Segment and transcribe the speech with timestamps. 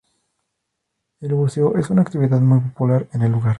[1.19, 3.49] El buceo es una actividad muy popular en el lugar.